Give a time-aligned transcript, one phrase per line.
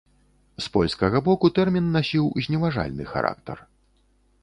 [0.65, 3.57] З польскага боку тэрмін насіў зневажальны характар.